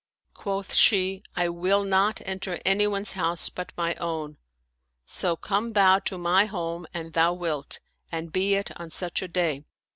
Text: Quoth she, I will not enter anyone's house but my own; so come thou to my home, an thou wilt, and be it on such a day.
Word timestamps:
Quoth 0.33 0.73
she, 0.73 1.21
I 1.35 1.47
will 1.49 1.83
not 1.83 2.23
enter 2.25 2.59
anyone's 2.65 3.11
house 3.11 3.49
but 3.49 3.71
my 3.77 3.93
own; 3.97 4.37
so 5.05 5.35
come 5.35 5.73
thou 5.73 5.99
to 5.99 6.17
my 6.17 6.45
home, 6.45 6.87
an 6.91 7.11
thou 7.11 7.33
wilt, 7.33 7.77
and 8.11 8.31
be 8.31 8.55
it 8.55 8.75
on 8.79 8.89
such 8.89 9.21
a 9.21 9.27
day. 9.27 9.63